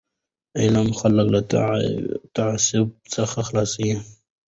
[0.59, 1.41] علم خلک له
[2.35, 3.95] تعصب څخه خلاصوي.